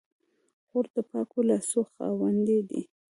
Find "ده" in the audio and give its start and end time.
2.69-2.81